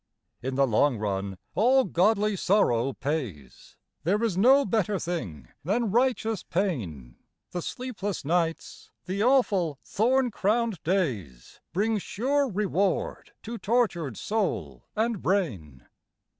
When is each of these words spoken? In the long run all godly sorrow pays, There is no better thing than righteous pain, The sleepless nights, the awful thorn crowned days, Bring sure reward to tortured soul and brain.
In 0.41 0.55
the 0.55 0.65
long 0.65 0.97
run 0.97 1.37
all 1.53 1.83
godly 1.83 2.35
sorrow 2.35 2.91
pays, 2.93 3.77
There 4.03 4.23
is 4.23 4.35
no 4.35 4.65
better 4.65 4.97
thing 4.97 5.49
than 5.63 5.91
righteous 5.91 6.41
pain, 6.41 7.17
The 7.51 7.61
sleepless 7.61 8.25
nights, 8.25 8.89
the 9.05 9.21
awful 9.21 9.77
thorn 9.83 10.31
crowned 10.31 10.81
days, 10.83 11.61
Bring 11.71 11.99
sure 11.99 12.47
reward 12.49 13.33
to 13.43 13.59
tortured 13.59 14.17
soul 14.17 14.87
and 14.95 15.21
brain. 15.21 15.85